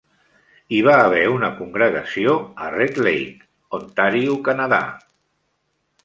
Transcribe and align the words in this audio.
Hi 0.75 0.77
va 0.85 0.93
haver 1.01 1.25
una 1.33 1.49
congregació 1.57 2.33
a 2.67 2.69
Red 2.75 2.97
Lake, 3.07 3.45
Ontario, 3.79 4.39
Canadà. 4.49 4.81